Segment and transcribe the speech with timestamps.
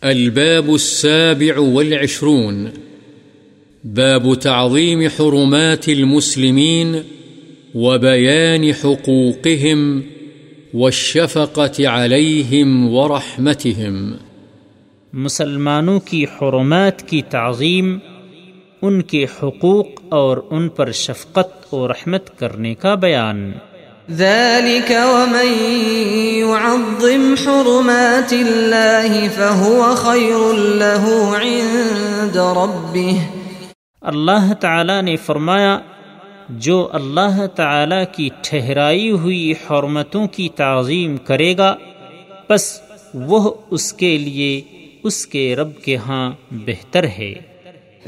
[0.00, 2.66] الباب السابع والعشرون.
[3.84, 6.94] باب تعظيم حرمات المسلمين
[7.74, 10.00] وبيان حقوقهم
[10.74, 14.12] والشفقة عليهم ورحمتهم.
[15.12, 17.98] مسلمانوں کی حرمات کی تعظیم،
[18.82, 23.52] ان کے حقوق اور ان پر شفقت و رحمت کرنے کا بیان۔
[24.10, 25.46] ذلك ومن
[26.38, 33.16] يعظم حرمات الله فهو خير له عند ربه۔
[34.00, 35.78] اللہ تعالی نے فرمایا،
[36.48, 41.76] جو اللہ تعالی کی ٹھہرائی ہوئی حرمتوں کی تعظیم کرے گا
[42.50, 42.80] بس
[43.14, 44.60] وہ اس کے لیے،
[45.02, 47.55] اس کے رب کے ہاں بہتر ہے۔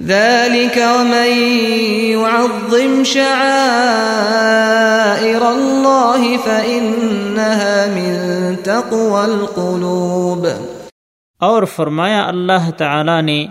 [0.06, 1.50] ذلك ومن
[2.10, 10.46] يعظم شعائر الله فإنها من تقوى القلوب۔
[11.40, 13.46] اور فرمایا اللہ تعالی نے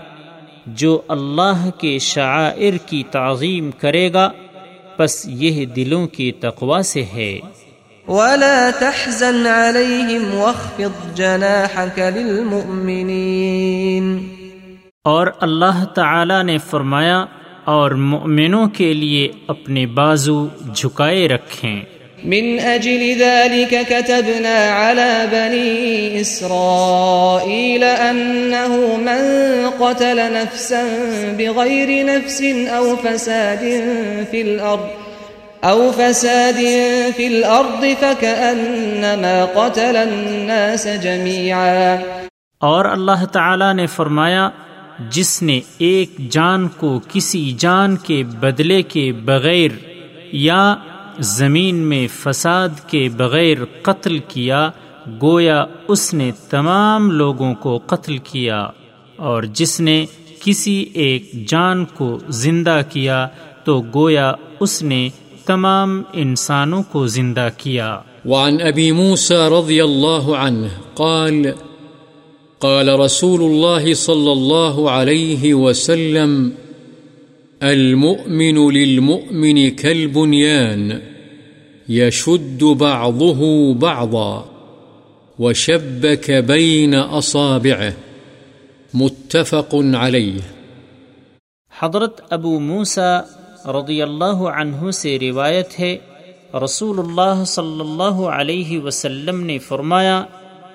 [0.65, 4.29] جو اللہ کے شعائر کی تعظیم کرے گا
[4.99, 7.39] بس یہ دلوں کی تقوا سے ہے۔
[8.07, 14.37] ولا تحزن عليهم واخفض جناحك للمؤمنين۔
[15.07, 17.25] اور اللہ تعالی نے فرمایا
[17.63, 21.81] اور مؤمنوں کے لیے اپنے بازو جھکائے رکھیں۔
[22.23, 29.21] من أجل ذلك كتبنا على بني إسرائيل أنه من
[29.77, 30.83] قتل نفسا
[31.37, 32.41] بغير نفس
[32.77, 33.63] أو فساد
[34.31, 34.87] في الأرض
[35.63, 36.61] أو فساد
[37.15, 41.95] في الأرض فكأنما قتل الناس جميعا۔
[42.59, 44.49] اور اللہ تعالی نے فرمایا
[45.11, 49.71] جس نے ایک جان کو کسی جان کے بدلے کے بغیر
[50.31, 50.75] یا
[51.19, 54.69] زمین میں فساد کے بغیر قتل کیا،
[55.21, 58.67] گویا اس نے تمام لوگوں کو قتل کیا
[59.15, 60.05] اور جس نے
[60.43, 63.27] کسی ایک جان کو زندہ کیا
[63.63, 65.09] تو گویا اس نے
[65.45, 71.66] تمام انسانوں کو زندہ کیا۔ وعن أبي موسى رضي الله عنه قال
[72.59, 76.51] قال رسول الله صلى الله عليه وسلم،
[77.63, 81.01] المؤمن للمؤمن كالبنيان،
[81.89, 84.45] يشد بعضه بعضا،
[85.39, 87.93] وشبك بين أصابعه،
[88.93, 90.39] متفق عليه.
[91.79, 93.21] حضرت ابو موسا
[93.65, 95.97] رضی اللہ عنہ سے روایت ہے،
[96.63, 100.23] رسول اللہ صلی اللہ علیہ وسلم نے فرمایا،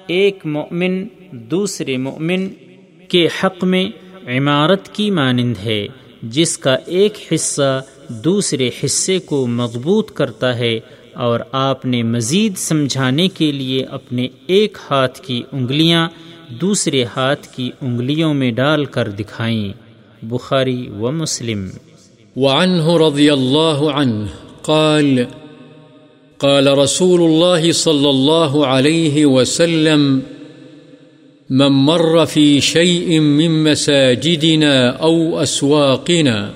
[0.06, 2.48] ایک مومن دوسرے مومن
[3.08, 3.90] کے حق میں
[4.38, 5.86] عمارت کی مانند ہے،
[6.22, 10.80] جس کا ایک حصہ دوسرے حصے کو مضبوط کرتا ہے
[11.14, 16.08] اور آپ نے مزید سمجھانے کے لیے اپنے ایک ہاتھ کی انگلیاں
[16.48, 19.72] دوسرے ہاتھ کی انگلیوں میں ڈال کر دکھائیں۔
[20.22, 21.68] بخاری و مسلم۔
[22.36, 24.26] وعنه رضي الله عنه
[24.62, 25.24] قال
[26.38, 30.18] قال رسول الله صلى الله عليه وسلم
[31.52, 36.50] من مر في شيء من مساجدنا أو أسواقنا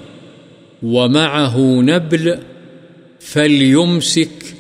[0.83, 2.39] ومعه نبل
[3.21, 4.55] فليمسك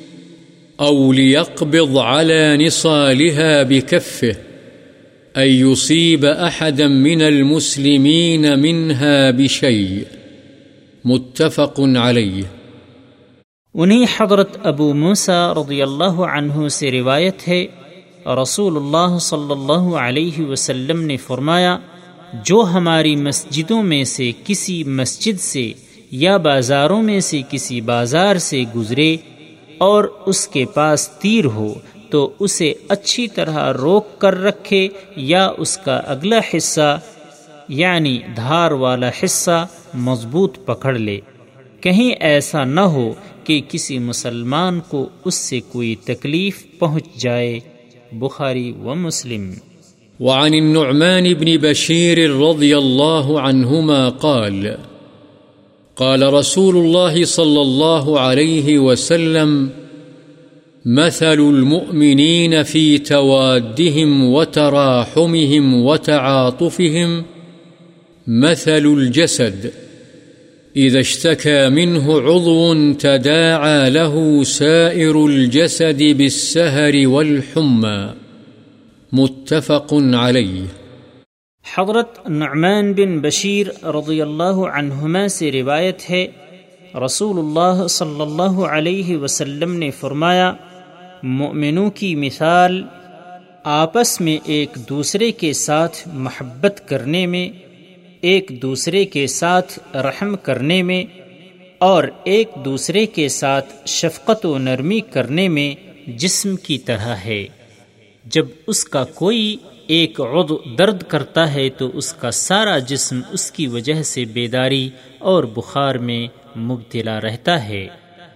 [0.80, 4.36] أو ليقبض على نصالها بكفه
[5.36, 10.04] أن يصيب أحدا من المسلمين منها بشيء
[11.04, 12.44] متفق عليه
[13.74, 17.66] انہیں حضرت ابو موسا رضی اللہ عنہ سے روایت ہے
[18.26, 21.78] رسول اللہ صلی اللہ علیہ وسلم نے فرمایا،
[22.44, 25.72] جو ہماری مسجدوں میں سے کسی مسجد سے
[26.10, 29.16] یا بازاروں میں سے کسی بازار سے گزرے
[29.78, 31.75] اور اس کے پاس تیر ہو،
[32.10, 37.00] تو اسے اچھی طرح روک کر رکھے یا اس کا اگلا حصہ
[37.69, 41.20] یعنی دھار والا حصہ، مضبوط پکڑ لے۔
[41.81, 43.12] کہیں ایسا نہ ہو
[43.44, 47.60] کہ کسی مسلمان کو اس سے کوئی تکلیف پہنچ جائے۔
[48.12, 49.56] بخاری و مسلم.
[50.21, 54.77] وعن النعمان بن بشير رضي الله عنهما قال
[55.97, 59.71] قال رسول الله صلى الله عليه وسلم،
[60.86, 67.25] مثل المؤمنين في توادهم وتراحمهم وتعاطفهم
[68.27, 69.85] مثل الجسد.
[70.77, 78.07] إذا اشتكى منه عضو تداعى له سائر الجسد بالسهر والحمى.
[79.13, 80.65] متفق عليه.
[81.75, 86.27] حضرت نعمان بن بشیر رضی اللہ عنہما سے روایت ہے،
[87.05, 90.53] رسول اللہ صلی اللہ علیہ وسلم نے فرمایا،
[91.23, 92.83] مؤمنوں کی مثال
[93.65, 97.66] آپس میں ایک دوسرے کے ساتھ محبت کرنے میں
[98.27, 101.05] ایک دوسرے کے ساتھ رحم کرنے میں
[101.78, 105.75] اور ایک دوسرے کے ساتھ شفقت و نرمی کرنے میں
[106.11, 107.47] جسم کی طرح ہے۔
[108.25, 109.57] جب اس کا کوئی
[109.87, 114.91] ایک عضو درد کرتا ہے تو اس کا سارا جسم اس کی وجہ سے بیداری
[115.19, 116.27] اور بخار میں
[116.59, 117.89] مبتلا رہتا ہے۔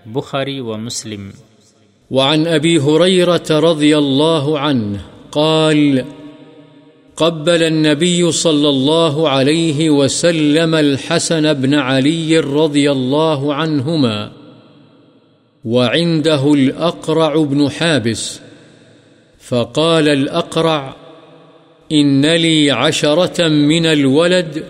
[0.06, 1.30] بخاری و مسلم۔
[2.10, 4.96] وعن ابی حریرت رضی اللہ عنہ
[5.30, 5.98] قال
[7.20, 14.32] قبل النبي صلى الله عليه وسلم الحسن بن علي رضي الله عنهما،
[15.64, 18.40] وعنده الأقرع بن حابس،
[19.40, 20.96] فقال الأقرع
[21.92, 24.64] إن لي عشرة من الولد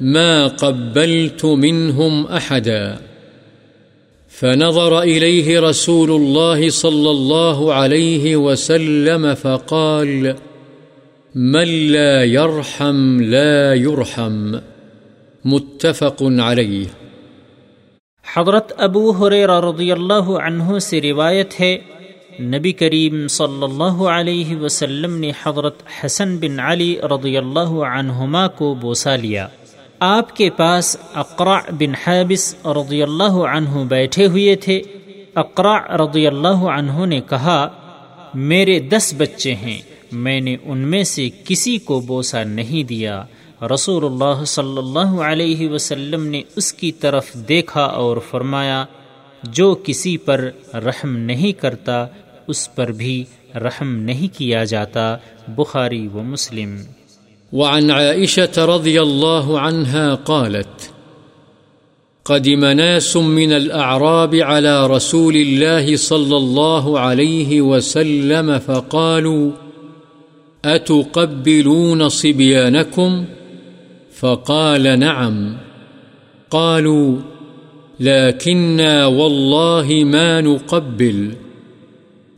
[0.00, 2.98] ما قبلت منهم أحدا.
[4.28, 10.53] فنظر إليه رسول الله صلى الله عليه وسلم فقال فقال
[11.36, 14.56] من لا يرحم لا يرحم.
[15.44, 16.82] متفق عليه
[18.36, 21.78] حضرت ابو حریر رضی اللہ عنہ سے روایت ہے،
[22.40, 28.74] نبی کریم صلی اللہ علیہ وسلم نے حضرت حسن بن علی رضی اللہ عنہما کو
[28.74, 29.48] بوسا لیا۔
[30.00, 34.82] آپ کے پاس اقرع بن حابس رضی اللہ عنہ بیٹھے ہوئے تھے۔
[35.34, 37.68] اقرع رضی اللہ عنہ نے کہا،
[38.34, 43.24] میرے دس بچے ہیں۔ میں نے ان میں سے کسی کو بوسا نہیں دیا۔
[43.74, 48.84] رسول اللہ صلی اللہ علیہ وسلم نے اس کی طرف دیکھا اور فرمایا،
[49.42, 52.06] جو کسی پر رحم نہیں کرتا،
[52.48, 53.24] اس پر بھی
[53.54, 55.16] رحم نہیں کیا جاتا۔
[55.48, 56.76] بخاری و مسلم۔
[57.52, 60.94] وعن عائشة رضي الله عنها قالت
[62.22, 69.63] قدم ناس من الأعراب على رسول الله صلى الله عليه وسلم فقالوا
[70.64, 73.24] أتقبلون صبيانكم؟
[74.20, 75.56] فقال نعم.
[76.50, 77.16] قالوا،
[78.00, 81.30] لكننا والله ما نقبل.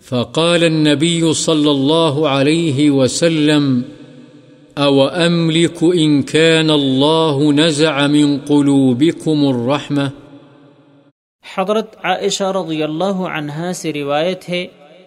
[0.08, 3.82] فقال النبي صلى الله عليه وسلم
[4.78, 10.08] أو أملك إن كان الله نزع من قلوبكم الرحمة؟
[11.56, 14.66] حضرت عائشہ رضی اللہ عنہا سے روایت ہے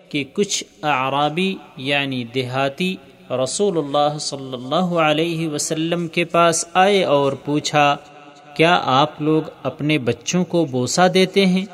[0.10, 2.95] کہ کچھ اعرابی یعنی دیہاتی
[3.31, 7.96] رسول اللہ صلی اللہ علیہ وسلم کے پاس آئے اور پوچھا،
[8.56, 11.66] کیا آپ لوگ اپنے بچوں کو بوسا دیتے ہیں؟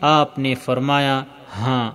[0.00, 1.22] آپ نے فرمایا
[1.58, 1.90] ہاں۔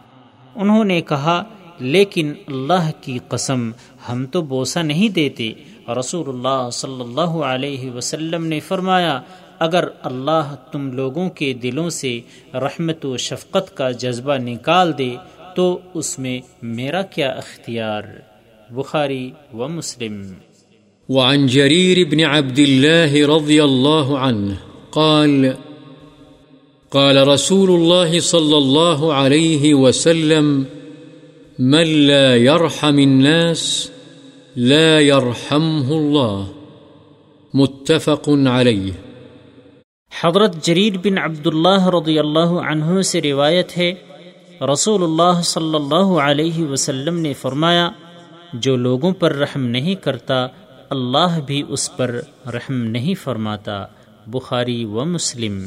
[0.56, 1.44] انہوں نے کہا،
[1.80, 3.72] لیکن اللہ کی قسم،
[4.10, 5.54] ہم تو بوسا نہیں دیتے۔
[6.00, 9.22] رسول اللہ صلی اللہ علیہ وسلم نے فرمایا،
[9.60, 12.20] اگر اللہ تم لوگوں کے دلوں سے
[12.54, 15.16] رحمت و شفقت کا جذبہ نکال دے،
[15.56, 18.04] تو اس میں میرا کیا اختیار؟
[18.72, 20.34] بخاري ومسلم
[21.10, 24.54] وعن جرير بن عبد الله رضي الله عنه
[24.90, 25.46] قال
[26.90, 30.64] قال رسول الله صلى الله عليه وسلم
[31.60, 33.92] من لا يرحم الناس
[34.56, 36.44] لا يرحمه الله.
[37.54, 38.92] متفق عليه۔
[40.22, 43.94] حضرت جریر بن عبداللہ رضی اللہ عنہ سے روایت ہے
[44.74, 47.90] رسول اللہ صلی اللہ علیہ وسلم نے فرمایا
[48.54, 50.48] جو لوگوں پر رحم نہیں کرتا،
[50.90, 53.86] اللہ بھی اس پر رحم نہیں فرماتا۔
[54.28, 55.64] بخاری و مسلم۔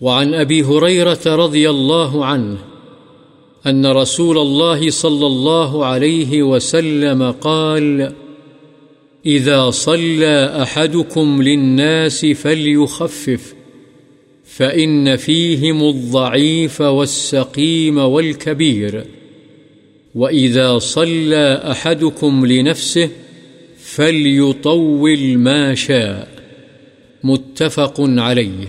[0.00, 2.54] وعن ابی حریرت رضی اللہ عنہ
[3.64, 8.00] ان رسول الله صلى الله عليه وسلم قال
[9.26, 13.54] إذا صلى أحدكم للناس فليخفف
[14.56, 19.15] فإن فيهم الضعيف والسقيم والكبير
[20.16, 23.06] وإذا صلى أحدكم لنفسه
[23.94, 26.24] فليطول ما شاء۔
[27.22, 28.64] متفق عليه۔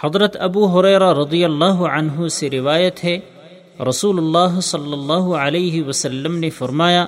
[0.00, 3.18] حضرت ابو حریرہ رضی اللہ عنہ سے روایت ہے
[3.88, 7.06] رسول اللہ صلی اللہ علیہ وسلم نے فرمایا،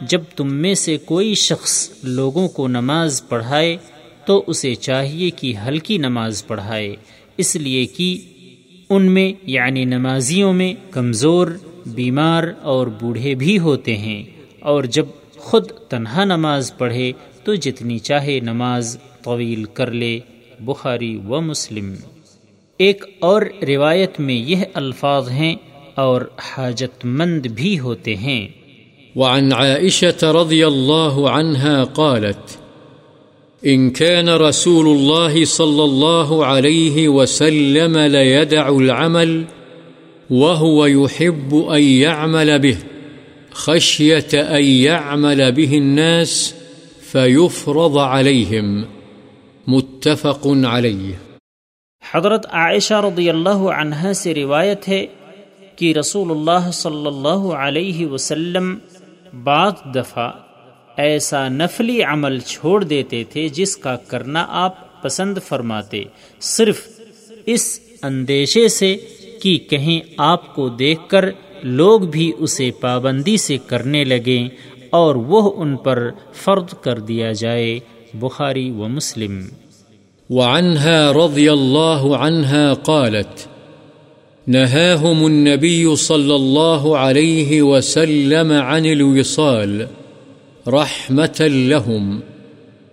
[0.00, 3.76] جب تم میں سے کوئی شخص لوگوں کو نماز پڑھائے،
[4.24, 6.96] تو اسے چاہیے کہ ہلکی نماز پڑھائے،
[7.36, 8.18] اس لیے کہ
[8.90, 11.46] ان میں یعنی نمازیوں میں، کمزور
[11.86, 14.22] بیمار اور بوڑھے بھی ہوتے ہیں
[14.60, 17.12] اور جب خود تنہا نماز پڑھے
[17.44, 20.20] تو جتنی چاہے نماز طویل کر لے،
[20.60, 21.94] بخاری و مسلم۔
[22.78, 25.54] ایک اور روایت میں یہ الفاظ ہیں
[25.94, 28.48] اور حاجت مند بھی ہوتے ہیں۔
[29.16, 32.62] وعن عائشة رضي الله عنها قالت،
[33.66, 39.42] إن كان رسول الله صلى الله عليه وسلم ليدع العمل
[40.32, 42.78] وهو يحب أن يعمل به،
[43.52, 46.54] خشية أن يعمل به الناس
[47.12, 48.82] فيفرض عليهم۔
[49.66, 51.10] متفق عليه۔
[52.12, 55.06] حضرت عائشہ رضی اللہ عنہ سے روایت ہے
[55.76, 58.78] کہ رسول اللہ صلی اللہ علیہ وسلم
[59.44, 60.30] بعض دفعہ
[60.96, 66.04] ایسا نفلی عمل چھوڑ دیتے تھے جس کا کرنا آپ پسند فرماتے،
[66.40, 66.88] صرف
[67.46, 68.96] اس اندیشے سے
[69.42, 71.24] کہ کہیں آپ کو دیکھ کر
[71.62, 74.48] لوگ بھی اسے پابندی سے کرنے لگیں
[74.90, 77.80] اور وہ ان پر فرد کر دیا جائے،
[78.14, 79.44] بخاری و مسلم۔
[80.30, 83.48] وعنها رضي الله عنها قالت،
[84.48, 89.82] نهاهم النبي صلى الله عليه وسلم عن الوصال
[90.68, 92.20] رحمة لهم،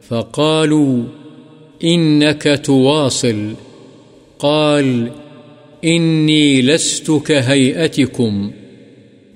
[0.08, 1.04] فقالوا
[1.84, 3.54] إنك تواصل،
[4.38, 5.08] قال
[5.84, 8.52] إني لست كهيئتكم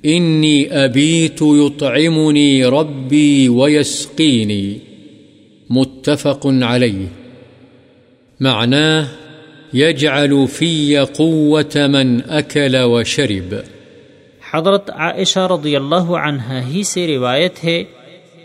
[0.05, 4.79] إني أبيت يطعمني ربي ويسقيني
[5.69, 7.07] متفق عليه
[8.39, 9.07] معناه
[9.73, 13.53] يجعل في قوة من أكل وشرب
[14.53, 17.83] حضرت عائشہ رضی اللہ عنہ ہی سے روایت ہے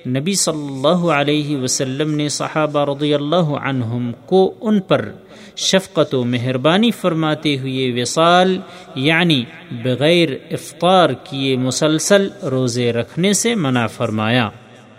[0.07, 5.13] نبی صلی اللہ علیہ وسلم نے صحابہ رضی اللہ عنہم کو ان پر
[5.57, 8.59] شفقت و مہربانی فرماتے ہوئے وصال
[8.95, 14.51] یعنی بغیر افطار کیے مسلسل روزے رکھنے سے منع فرمایا۔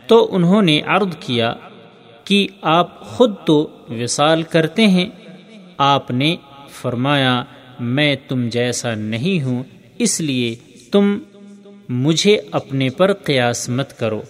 [0.07, 1.53] تو انہوں نے عرض کیا
[2.23, 5.09] کہ آپ خود تو وصال کرتے ہیں۔
[5.77, 6.35] آپ نے
[6.81, 7.43] فرمایا،
[7.79, 9.63] میں تم جیسا نہیں ہوں،
[9.97, 10.55] اس لیے
[10.91, 11.17] تم
[11.89, 14.21] مجھے اپنے پر قیاس مت کرو۔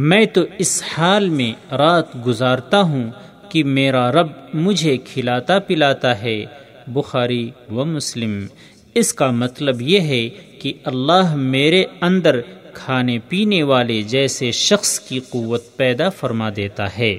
[0.00, 3.10] میں تو اس حال میں رات گزارتا ہوں
[3.48, 6.44] کہ میرا رب مجھے کھلاتا پلاتا ہے،
[6.86, 8.46] بخاری و مسلم۔
[8.94, 10.28] اس کا مطلب یہ ہے
[10.62, 12.40] کہ اللہ میرے اندر
[12.74, 17.18] کھانے پینے والے جیسے شخص کی قوت پیدا فرما دیتا ہے۔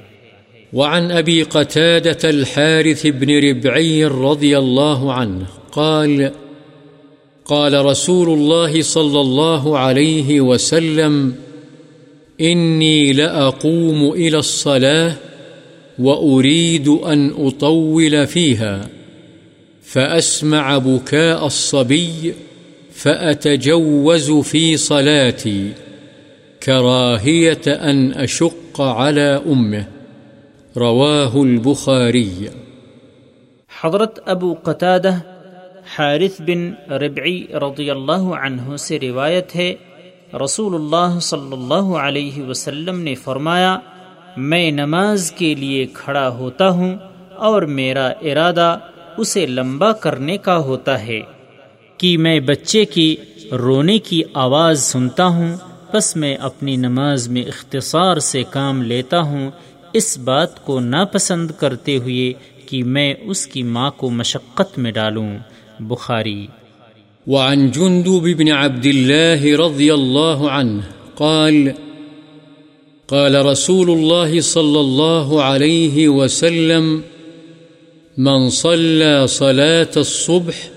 [0.72, 6.22] وعن أبي قتادة الحارث بن ربعي رضي الله عنه قال
[7.44, 11.30] قال رسول الله صلى الله عليه وسلم
[12.40, 15.12] إني لأقوم إلى الصلاة
[15.98, 18.88] وأريد أن أطول فيها،
[19.82, 22.34] فأسمع بكاء الصبي
[22.92, 25.72] فأتجوز في صلاتي
[26.62, 29.82] كراهية أن أشق على أمه.
[30.76, 32.46] رواه البخاري.
[33.80, 35.18] حضرت ابو قتادہ
[35.96, 39.74] حارث بن ربعی رضی اللہ عنہ سے روایت ہے
[40.34, 43.78] رسول اللہ صلی اللہ علیہ وسلم نے فرمایا،
[44.36, 46.96] میں نماز کے لیے کھڑا ہوتا ہوں
[47.36, 48.78] اور میرا ارادہ
[49.16, 51.20] اسے لمبا کرنے کا ہوتا ہے۔
[51.96, 53.16] کہ میں بچے کی
[53.52, 55.56] رونے کی آواز سنتا ہوں
[55.94, 59.50] بس میں اپنی نماز میں اختصار سے کام لیتا ہوں،
[59.92, 62.32] اس بات کو ناپسند کرتے ہوئے
[62.66, 65.38] کہ میں اس کی ماں کو مشقت میں ڈالوں۔
[65.80, 66.46] بخاری
[67.26, 70.82] وعن جندب بن عبد الله رضي الله عنه
[71.16, 71.74] قال
[73.08, 77.02] قال رسول الله صلى الله عليه وسلم،
[78.18, 80.70] من صلى صلاة الصبح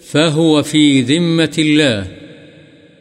[0.00, 2.06] فهو في ذمة الله،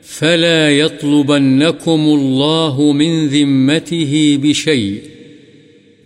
[0.01, 5.01] فلا يطلبنكم الله من ذمته بشيء،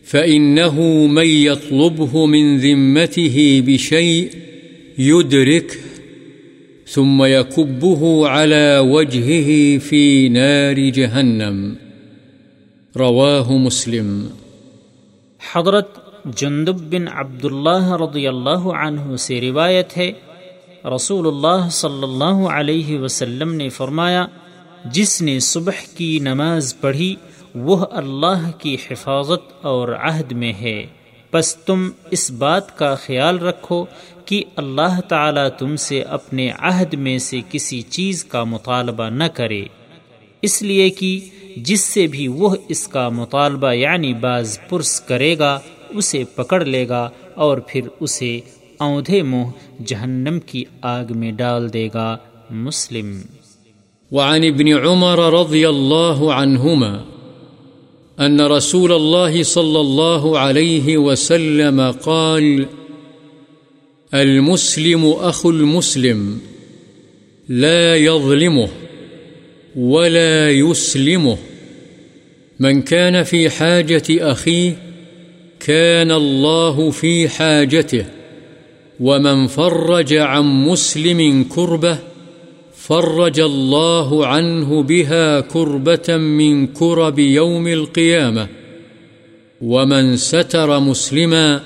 [0.03, 4.29] فإنه من يطلبه من ذمته بشيء
[4.97, 5.79] يدرك
[6.93, 11.73] ثم يكبه على وجهه في نار جهنم۔
[12.99, 14.27] رواه مسلم۔
[15.53, 20.11] حضرت جندب بن عبداللہ رضی اللہ عنہ سے روایت ہے
[20.95, 24.25] رسول اللہ صلی اللہ علیہ وسلم نے فرمایا،
[24.85, 27.15] جس نے صبح کی نماز پڑھی،
[27.55, 30.85] وہ اللہ کی حفاظت اور عہد میں ہے۔
[31.35, 33.85] بس تم اس بات کا خیال رکھو
[34.25, 39.65] کہ اللہ تعالی تم سے اپنے عہد میں سے کسی چیز کا مطالبہ نہ کرے۔
[40.41, 41.19] اس لیے کہ
[41.57, 46.89] جس سے بھی وہ اس کا مطالبہ یعنی بعض پرس کرے گا، اسے پکڑ لے
[46.89, 48.39] گا اور پھر اسے
[48.77, 52.17] اوندھے منہ جہنم کی آگ میں ڈال دے گا۔
[52.49, 53.21] مسلم۔
[54.11, 57.14] وعن ابن عمر رضي الله عنهما
[58.19, 62.65] أن رسول الله صلى الله عليه وسلم قال،
[64.13, 66.39] المسلم أخو المسلم
[67.49, 68.69] لا يظلمه
[69.75, 71.37] ولا يسلمه.
[72.59, 74.77] من كان في حاجة أخيه
[75.59, 78.05] كان الله في حاجته،
[78.99, 81.97] ومن فرج عن مسلم كربه
[82.87, 88.47] فرج الله عنه بها كربة من كرب يوم القيامة
[89.61, 91.59] ومن ستر مسلما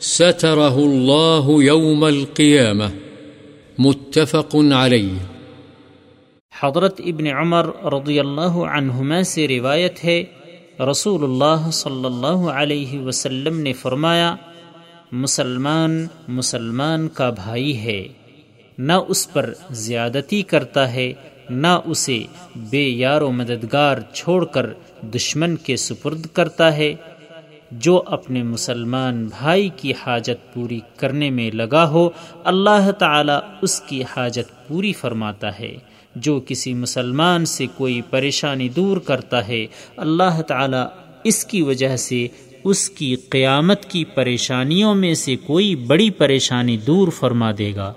[0.00, 2.88] ستره الله يوم القيامة
[3.78, 5.18] متفق عليه
[6.60, 10.24] حضرت ابن عمر رضی اللہ عنہما سے روایت ہے
[10.90, 14.36] رسول اللہ صلی اللہ علیہ وسلم نے فرمایا،
[15.12, 18.08] مسلمان مسلمان کا بھائی ہے۔
[18.80, 21.12] نہ اس پر زیادتی کرتا ہے،
[21.50, 22.22] نہ اسے
[22.56, 24.66] بے یار و مددگار چھوڑ کر
[25.02, 26.94] دشمن کے سپرد کرتا ہے،
[27.72, 32.10] جو اپنے مسلمان بھائی کی حاجت پوری کرنے میں لگا ہو،
[32.44, 33.32] اللہ تعالی
[33.62, 35.76] اس کی حاجت پوری فرماتا ہے۔
[36.16, 40.88] جو کسی مسلمان سے کوئی پریشانی دور کرتا ہے، اللہ تعالی
[41.24, 42.28] اس کی وجہ سے
[42.64, 47.92] اس کی قیامت کی پریشانیوں میں سے کوئی بڑی پریشانی دور فرما دے گا۔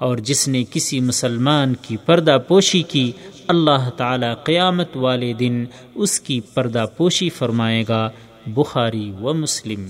[0.00, 3.12] اور جس نے کسی مسلمان کی پردہ پوشی کی،
[3.48, 5.64] اللہ تعالی قیامت والے دن
[5.94, 8.10] اس کی پردہ پوشی فرمائے گا،
[8.46, 9.86] بخاری و مسلم۔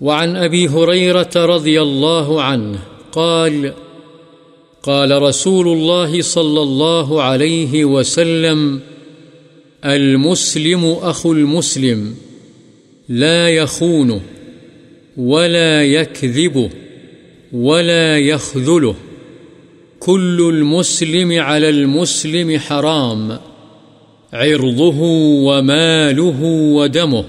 [0.00, 0.36] وعن
[3.10, 3.66] قال
[4.80, 8.78] قال رسول الله صلى الله عليه وسلم،
[9.82, 12.12] المسلم أخو المسلم،
[13.08, 14.18] لا يخونه
[15.16, 16.68] ولا يكذبه
[17.52, 19.07] ولا يخذله
[20.00, 23.38] كل المسلم على المسلم حرام،
[24.32, 25.00] عرضه
[25.44, 26.42] وماله
[26.74, 27.24] ودمه،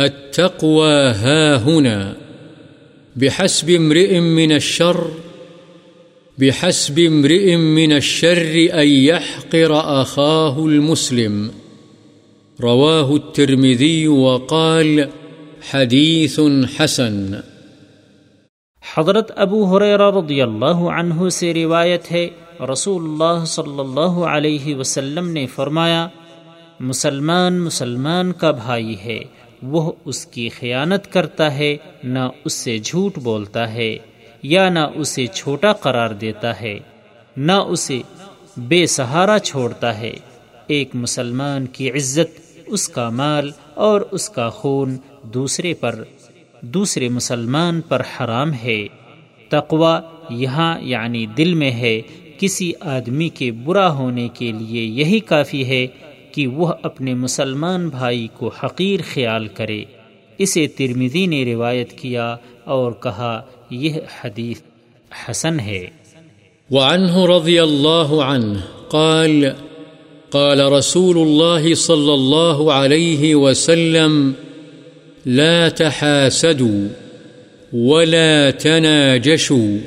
[0.00, 2.16] التقوى ها هنا،
[3.16, 5.10] بحسب امرئ من الشر،
[6.38, 11.50] بحسب امرئ من الشر أن يحقر أخاه المسلم.
[12.60, 15.08] رواه الترمذي وقال
[15.60, 16.40] حديث
[16.76, 17.40] حسن.
[18.94, 22.28] حضرت ابو حریرہ رضی اللہ عنہ سے روایت ہے
[22.72, 26.06] رسول اللہ صلی اللہ علیہ وسلم نے فرمایا،
[26.80, 29.18] مسلمان مسلمان کا بھائی ہے،
[29.62, 33.96] وہ اس کی خیانت کرتا ہے، نہ اس سے جھوٹ بولتا ہے،
[34.42, 36.78] یا نہ اسے چھوٹا قرار دیتا ہے،
[37.36, 38.00] نہ اسے
[38.56, 40.14] بے سہارا چھوڑتا ہے۔
[40.66, 44.96] ایک مسلمان کی عزت، اس کا مال اور اس کا خون
[45.34, 46.02] دوسرے پر
[46.60, 48.86] دوسرے مسلمان پر حرام ہے۔
[49.48, 52.02] تقوا یہاں یعنی دل میں ہے۔
[52.38, 55.86] کسی آدمی کے برا ہونے کے لیے یہی کافی ہے
[56.32, 59.84] کہ وہ اپنے مسلمان بھائی کو حقیر خیال کرے۔
[60.38, 63.90] اسے ترمیدی نے روایت کیا اور کہا، یہ
[64.24, 64.60] حدیث
[65.30, 65.86] حسن ہے۔
[66.70, 69.44] وعنه رضي الله عنه قال
[70.30, 74.32] قال رسول الله صلى الله عليه وسلم
[75.26, 76.88] لا تحاسدوا
[77.72, 79.78] ولا تناجشوا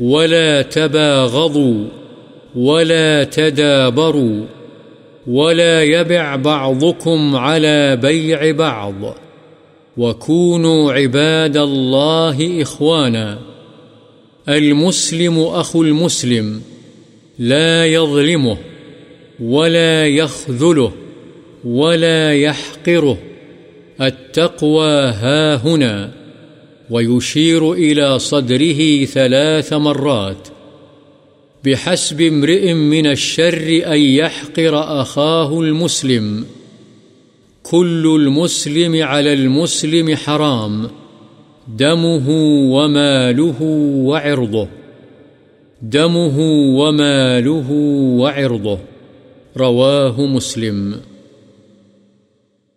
[0.00, 1.84] ولا تباغضوا
[2.56, 4.46] ولا تدابروا
[5.26, 9.16] ولا يبع بعضكم على بيع بعض
[9.96, 13.38] وكونوا عباد الله إخوانا
[14.48, 16.62] المسلم أخو المسلم
[17.38, 18.56] لا يظلمه
[19.40, 20.92] ولا يخذله
[21.64, 23.18] ولا يحقره
[24.00, 26.10] التقوى ها هنا،
[26.90, 30.48] ويشير إلى صدره ثلاث مرات،
[31.64, 36.44] بحسب امرئ من الشر أن يحقر أخاه المسلم.
[37.62, 40.90] كل المسلم على المسلم حرام،
[41.68, 42.28] دمه
[42.74, 43.62] وماله
[44.06, 44.68] وعرضه.
[45.82, 46.38] دمه
[46.78, 47.70] وماله
[48.20, 48.78] وعرضه.
[49.56, 51.00] رواه مسلم.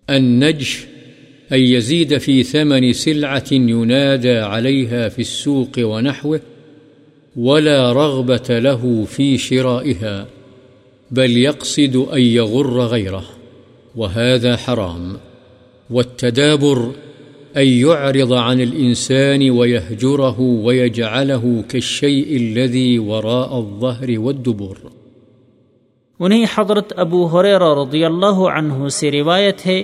[0.09, 0.92] النجش
[1.53, 6.39] أن يزيد في ثمن سلعة ينادى عليها في السوق ونحوه
[7.35, 10.27] ولا رغبة له في شرائها،
[11.11, 13.23] بل يقصد أن يغر غيره،
[13.95, 15.17] وهذا حرام.
[15.89, 16.91] والتدابر،
[17.57, 24.75] أن يعرض عن الإنسان ويهجره ويجعله كالشيء الذي وراء الظهر والدبر.
[26.19, 29.83] انہیں حضرت ابو حریر رضی اللہ عنہ سے روایت ہے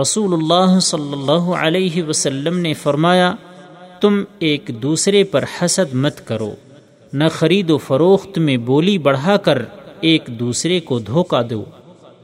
[0.00, 3.32] رسول اللہ صلی اللہ علیہ وسلم نے فرمایا،
[4.00, 6.50] تم ایک دوسرے پر حسد مت کرو،
[7.12, 9.62] نہ خرید و فروخت میں بولی بڑھا کر
[10.00, 11.62] ایک دوسرے کو دھوکہ دو،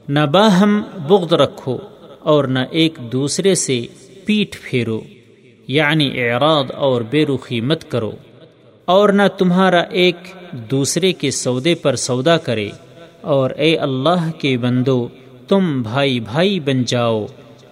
[0.09, 1.77] نہ باہم بغض رکھو
[2.23, 3.79] اور نہ ایک دوسرے سے
[4.25, 4.99] پیٹ پھیرو
[5.69, 8.11] یعنی اعراض اور بے رخی مت کرو،
[8.87, 10.27] اور نہ تمہارا ایک
[10.71, 12.69] دوسرے کے سودے پر سودا کرے،
[13.33, 15.07] اور اے اللہ کے بندو،
[15.47, 17.25] تم بھائی بھائی بن جاؤ۔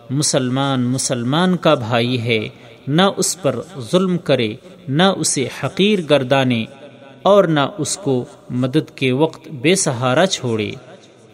[0.09, 2.47] مسلمان مسلمان کا بھائی ہے،
[2.87, 3.59] نہ اس پر
[3.91, 4.53] ظلم کرے،
[4.87, 6.65] نہ اسے حقیر گردانے،
[7.21, 10.71] اور نہ اس کو مدد کے وقت بے سہارا چھوڑے۔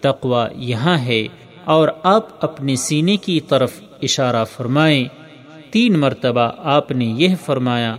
[0.02, 1.28] تقوا یہاں ہے،
[1.64, 5.08] اور آپ اپنے سینے کی طرف اشارہ فرمائیں۔
[5.72, 7.96] تین مرتبہ آپ نے یہ فرمایا،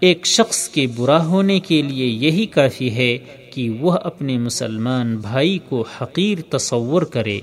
[0.00, 3.18] ایک شخص کے برا ہونے کے لیے یہی کافی ہے
[3.54, 7.40] کہ وہ اپنے مسلمان بھائی کو حقیر تصور کرے۔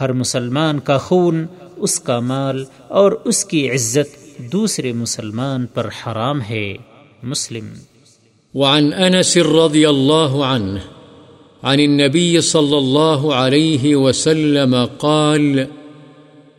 [0.00, 1.46] ہر مسلمان کا خون
[1.80, 6.74] اس کا مال اور اس کی عزت دوسرے مسلمان پر حرام ہے۔
[7.22, 7.68] مسلم۔
[8.54, 10.78] وعن انس رضی اللہ عنہ
[11.62, 15.64] عن النبي صلى الله عليه وسلم قال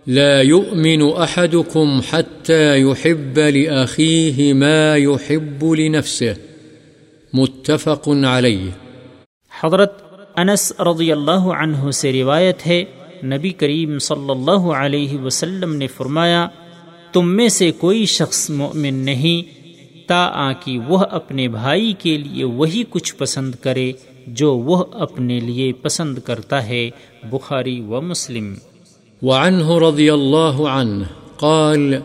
[0.08, 6.34] لا يؤمن أحدكم حتى يحب لأخيه ما يحب لنفسه
[7.34, 8.70] متفق عليه
[9.62, 10.02] حضرت
[10.36, 12.84] انس رضی اللہ عنہ سے روایت ہے
[13.24, 16.48] نبی کریم صلی اللہ علیہ وسلم نے فرمایا،
[17.14, 19.62] تم میں سے کوئی شخص مؤمن نہیں،
[20.08, 23.92] تا آ کہ وہ اپنے بھائی کے لیے وہی کچھ پسند کرے
[24.28, 26.90] جو وہ اپنے لیے پسند کرتا ہے،
[27.24, 28.54] بخاری و مسلم۔
[29.22, 31.04] وعنه رضي الله عنه
[31.38, 31.96] قال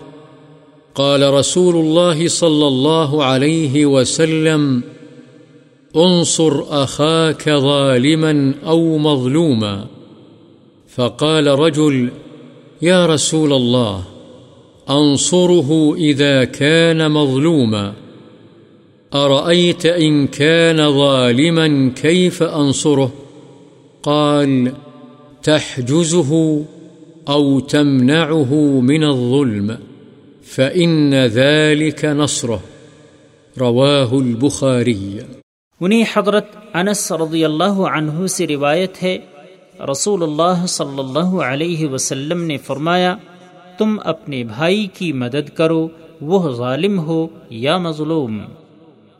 [0.92, 4.80] قال رسول الله صلى الله عليه وسلم،
[5.94, 9.82] انصر أخاك ظالما أو مظلوما۔
[10.96, 12.10] فقال رجل،
[12.82, 14.04] يا رسول الله،
[14.90, 17.92] أنصره إذا كان مظلوما،
[19.14, 23.12] أرأيت إن كان ظالما كيف أنصره؟
[24.02, 24.72] قال،
[25.42, 26.64] تحجزه
[27.28, 29.70] أو تمنعه من الظلم،
[30.44, 32.60] فإن ذلك نصره.
[33.60, 35.18] رواه البخاري.
[35.80, 39.18] انہیں حضرت انس رضی اللہ عنہ سے روایت ہے
[39.80, 43.16] رسول اللہ صلی اللہ علیہ وسلم نے فرمایا،
[43.78, 45.88] تم اپنے بھائی کی مدد کرو،
[46.20, 48.40] وہ ظالم ہو یا مظلوم۔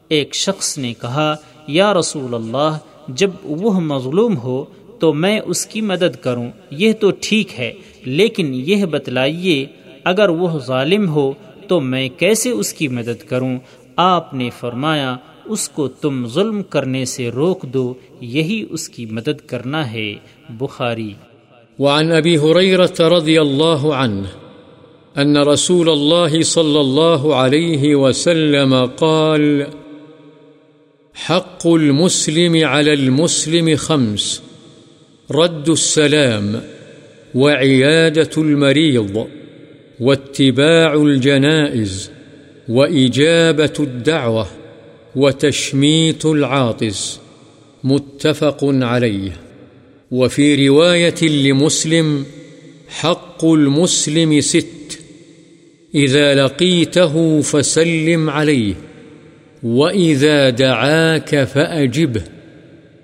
[0.08, 4.64] ایک شخص نے کہا، یا رسول اللہ، جب وہ مظلوم ہو
[5.00, 7.72] تو میں اس کی مدد کروں، یہ تو ٹھیک ہے،
[8.04, 9.66] لیکن یہ بتلائیے،
[10.04, 11.32] اگر وہ ظالم ہو
[11.68, 13.58] تو میں کیسے اس کی مدد کروں؟
[13.96, 15.16] آپ نے فرمایا
[15.48, 20.14] اس کو تم ظلم کرنے سے روک دو، یہی اس کی مدد کرنا ہے۔
[20.50, 21.12] بخاری۔
[21.78, 24.24] وعن أبي هريرة رضي الله عنه
[25.22, 29.62] أن رسول الله صلى الله عليه وسلم قال،
[31.28, 34.40] حق المسلم على المسلم خمس،
[35.30, 36.56] رد السلام
[37.34, 39.16] وعيادة المريض
[40.00, 42.10] واتباع الجنائز
[42.68, 44.65] وإجابة الدعوة
[45.16, 47.20] وتشميت العاطس،
[47.84, 49.36] متفق عليه.
[50.10, 52.24] وفي رواية لمسلم،
[52.88, 55.00] حق المسلم ست،
[55.94, 58.74] إذا لقيته فسلم عليه،
[59.62, 62.22] وإذا دعاك فأجبه،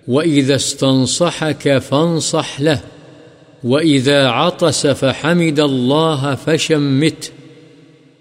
[0.08, 2.80] وإذا استنصحك فانصح له،
[3.64, 7.30] وإذا عطس فحمد الله فشمته،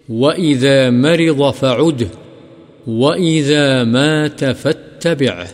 [0.09, 2.07] وإذا مرض فعده.
[2.87, 5.45] وإذا مات فاتبعه۔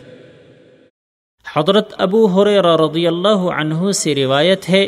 [1.55, 4.87] حضرت ابو حریرہ رضی اللہ عنہ سے روایت ہے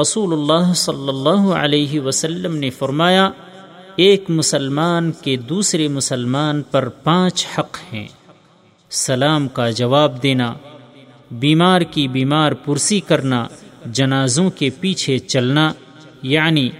[0.00, 3.30] رسول اللہ صلی اللہ علیہ وسلم نے فرمایا،
[3.96, 8.08] ایک مسلمان کے دوسرے مسلمان پر پانچ حق ہیں۔
[8.90, 10.54] سلام کا جواب دینا،
[11.30, 13.46] بیمار کی بیمار پرسی کرنا،
[13.86, 15.72] جنازوں کے پیچھے چلنا
[16.22, 16.70] یعنی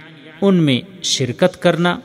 [0.41, 1.99] ان میں شرکت کرنا،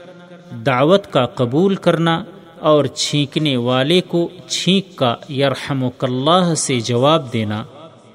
[0.67, 2.25] دعوت کا قبول کرنا
[2.65, 7.65] اور چھینکنے والے کو چھینک کا یرحم اللہ سے جواب دینا،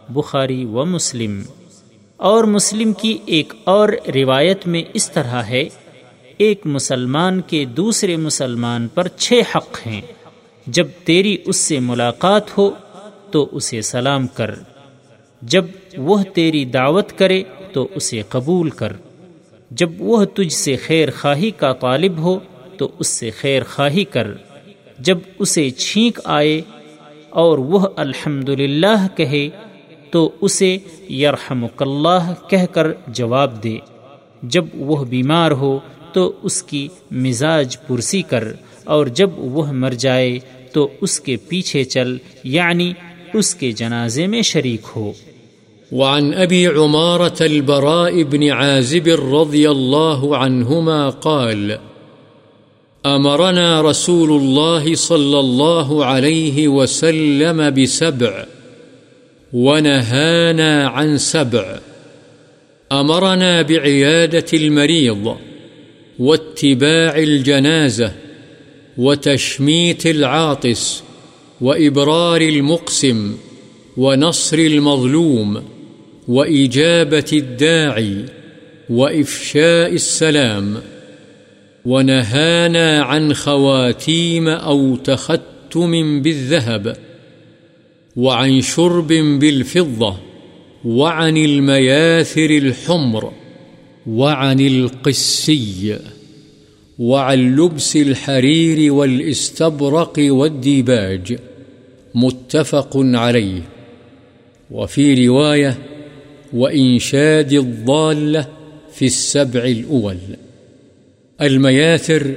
[0.09, 1.41] بخاری و مسلم۔
[2.17, 5.69] اور مسلم کی ایک اور روایت میں اس طرح ہے،
[6.37, 10.01] ایک مسلمان کے دوسرے مسلمان پر چھ حق ہیں۔
[10.67, 12.71] جب تیری اس سے ملاقات ہو
[13.31, 14.55] تو اسے سلام کر۔
[15.41, 15.65] جب
[15.97, 18.93] وہ تیری دعوت کرے تو اسے قبول کر۔
[19.71, 22.39] جب وہ تجھ سے خیر خواہی کا طالب ہو
[22.79, 24.27] تو اس سے خیر خواہی کر۔
[24.99, 26.61] جب اسے چھینک آئے
[27.29, 28.49] اور وہ الحمد
[29.15, 29.49] کہے
[30.11, 30.77] تو اسے
[31.09, 33.77] یرحم اللہ کہہ کر جواب دے۔
[34.43, 35.79] جب وہ بیمار ہو
[36.13, 38.43] تو اس کی مزاج پرسی کر۔
[38.83, 40.39] اور جب وہ مر جائے
[40.73, 42.93] تو اس کے پیچھے چل یعنی
[43.33, 45.11] اس کے جنازے میں شریک ہو۔
[45.91, 51.88] وعن أبي عمارة البراء بن عازب رضي الله عنهما قال
[53.05, 58.45] أمرنا رسول الله صلى الله عليه وسلم بسبع
[59.53, 61.79] ونهانا عن سبع.
[62.91, 65.37] أمرنا بعيادة المريض
[66.19, 68.11] واتباع الجنازة
[68.97, 71.03] وتشميت العاطس
[71.61, 73.35] وإبرار المقسم
[73.97, 75.63] ونصر المظلوم
[76.27, 78.25] وإجابة الداعي
[78.89, 80.81] وإفشاء السلام.
[81.89, 86.97] ونهانا عن خواتيم أو تختم بالذهب
[88.15, 90.17] وعن شرب بالفضة
[90.85, 93.31] وعن المياثر الحمر
[94.07, 95.99] وعن القسي
[96.99, 101.37] وعن لبس الحرير والاستبرق والديباج
[102.15, 103.61] متفق عليه
[104.71, 105.77] وفي رواية
[106.53, 108.47] وإنشاد الضالة
[108.93, 110.17] في السبع الأول
[111.41, 112.35] المياثر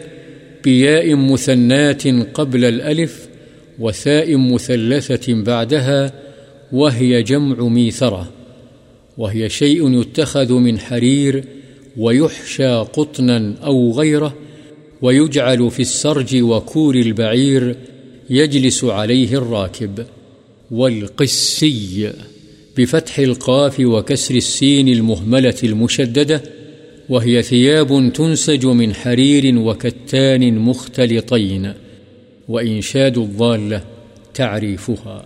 [0.65, 3.29] بياء مثنات قبل الألف
[3.79, 6.13] وثاء مثلثة بعدها
[6.73, 8.33] وهي جمع ميثرة،
[9.19, 11.45] وهي شيء يتخذ من حرير
[11.97, 14.35] ويحشى قطنا أو غيره
[15.03, 17.77] ويجعل في السرج وكور البعير
[18.31, 20.07] يجلس عليه الراكب.
[20.71, 22.13] والقسي
[22.77, 26.43] بفتح القاف وكسر السين المهملة المشددة
[27.13, 31.67] وهي ثياب تنسج من حرير وكتان مختلطين،
[32.49, 33.79] وإنشاد الضالة
[34.33, 35.19] تعريفها.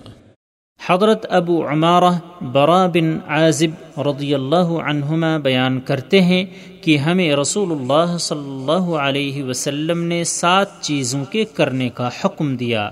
[0.86, 6.44] حضرت ابو عمارہ برا بن عازب رضی اللہ عنہما بیان کرتے ہیں
[6.80, 12.56] کہ ہمیں رسول اللہ صلی اللہ علیہ وسلم نے سات چیزوں کے کرنے کا حکم
[12.56, 12.90] دیا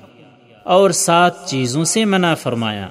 [0.63, 2.89] اور سات چیزوں سے منع فرمایا۔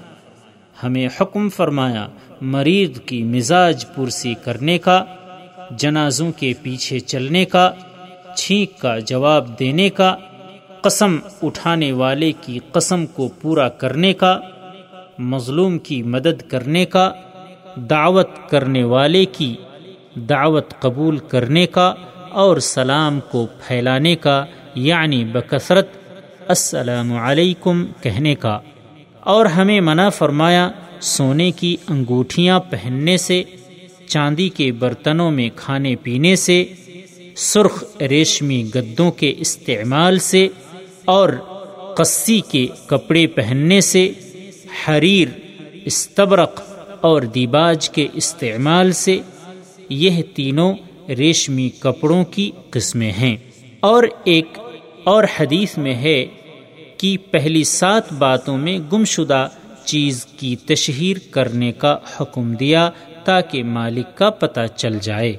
[0.84, 2.08] ہمیں حکم فرمایا
[2.42, 5.06] مریض کی مزاج پرسی کرنے کا
[5.71, 7.71] جنازوں کے پیچھے چلنے کا،
[8.36, 10.15] چھینک کا جواب دینے کا،
[10.82, 14.39] قسم اٹھانے والے کی قسم کو پورا کرنے کا،
[15.19, 17.12] مظلوم کی مدد کرنے کا،
[17.76, 19.56] دعوت کرنے والے کی
[20.15, 21.93] دعوت قبول کرنے کا
[22.32, 24.45] اور سلام کو پھیلانے کا
[24.76, 25.88] یعنی بکثرت
[26.47, 28.60] السلام علیکم کہنے کا۔
[29.19, 30.69] اور ہمیں منع فرمایا
[31.02, 33.43] سونے کی انگوٹھیاں پہننے سے
[34.08, 36.66] چاندی کے برتنوں میں کھانے پینے سے،
[37.36, 40.48] سرخ ریشمی گدوں کے استعمال سے
[41.06, 41.30] اور
[41.98, 44.12] قصی کے کپڑے پہننے سے
[44.88, 45.28] حریر،
[45.86, 46.62] استبرق
[47.02, 49.20] اور دیباج کے استعمال سے
[49.89, 50.74] یہ تینوں
[51.10, 53.38] ریشمی کپڑوں کی قسمیں ہیں۔
[53.80, 54.60] اور ایک
[55.04, 56.26] اور حدیث میں ہے
[56.98, 59.50] کہ پہلی سات باتوں میں گمشدہ
[59.86, 62.89] چیز کی تشہیر کرنے کا حکم دیا
[63.26, 65.36] تاکہ مالک کا پتہ چل جائے۔